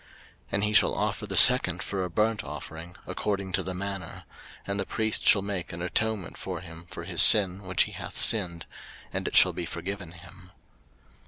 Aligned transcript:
03:005:010 0.01 0.09
And 0.53 0.63
he 0.63 0.73
shall 0.73 0.95
offer 0.95 1.27
the 1.27 1.37
second 1.37 1.83
for 1.83 2.03
a 2.03 2.09
burnt 2.09 2.43
offering, 2.43 2.95
according 3.05 3.51
to 3.51 3.61
the 3.61 3.75
manner: 3.75 4.23
and 4.65 4.79
the 4.79 4.85
priest 4.87 5.27
shall 5.27 5.43
make 5.43 5.71
an 5.71 5.83
atonement 5.83 6.39
for 6.39 6.61
him 6.61 6.85
for 6.87 7.03
his 7.03 7.21
sin 7.21 7.61
which 7.67 7.83
he 7.83 7.91
hath 7.91 8.17
sinned, 8.17 8.65
and 9.13 9.27
it 9.27 9.35
shall 9.35 9.53
be 9.53 9.67
forgiven 9.67 10.13
him. 10.13 10.53